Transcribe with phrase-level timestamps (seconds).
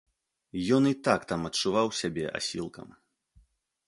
[0.77, 2.87] Ён і так там адчуваў сябе асілкам.